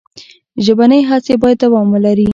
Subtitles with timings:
[0.65, 2.27] ژبنۍ هڅې باید دوام ولري.